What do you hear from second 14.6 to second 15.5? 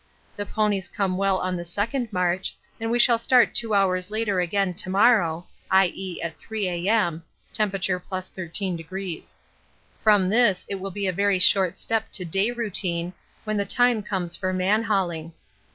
hauling.